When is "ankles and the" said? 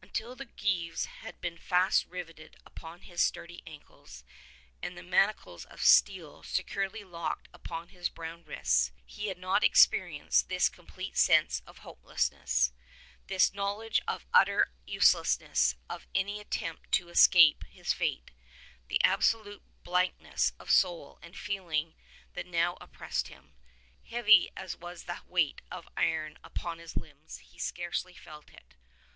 3.66-5.02